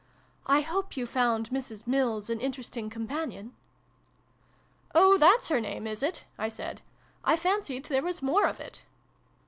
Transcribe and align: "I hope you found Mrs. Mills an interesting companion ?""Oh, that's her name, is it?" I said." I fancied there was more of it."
"I 0.47 0.61
hope 0.61 0.97
you 0.97 1.05
found 1.05 1.51
Mrs. 1.51 1.85
Mills 1.85 2.27
an 2.31 2.39
interesting 2.39 2.89
companion 2.89 3.53
?""Oh, 4.95 5.19
that's 5.19 5.49
her 5.49 5.61
name, 5.61 5.85
is 5.85 6.01
it?" 6.01 6.25
I 6.39 6.49
said." 6.49 6.81
I 7.23 7.35
fancied 7.37 7.85
there 7.85 8.01
was 8.01 8.23
more 8.23 8.47
of 8.47 8.59
it." 8.59 8.83